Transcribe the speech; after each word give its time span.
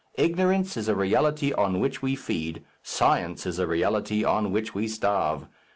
Ignorance 0.17 0.77
is 0.77 0.87
a 0.87 0.95
reality 0.95 1.53
on 1.53 1.79
which 1.79 2.01
we 2.01 2.15
feed; 2.15 2.63
science 2.81 3.45
is 3.45 3.59
a 3.59 3.67
reality 3.67 4.23
on 4.23 4.51
which 4.51 4.73
we 4.73 4.87
starve. 4.87 5.47